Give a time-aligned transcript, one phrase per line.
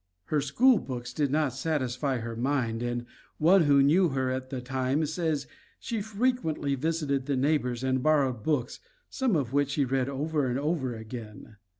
[0.25, 3.05] Her school books did not satisfy her mind, and
[3.37, 5.45] one who knew her at that time says
[5.79, 8.79] she frequently visited the neighbors and borrowed books,
[9.11, 11.57] some of which she read over and over again.